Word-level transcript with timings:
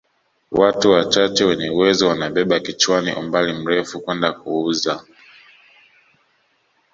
Watu 0.51 0.91
wachache 0.91 1.43
wenye 1.45 1.69
uwezo 1.69 2.07
wanabeba 2.07 2.59
kichwani 2.59 3.13
umbali 3.13 3.53
mrefu 3.53 3.99
kwenda 4.01 4.33
kuuza 4.33 5.05